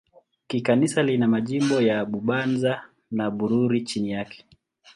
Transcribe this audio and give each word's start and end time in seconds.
Kikanisa 0.47 1.03
lina 1.03 1.27
majimbo 1.27 1.81
ya 1.81 2.05
Bubanza 2.05 2.81
na 3.11 3.29
Bururi 3.31 3.81
chini 3.81 4.11
yake. 4.11 4.45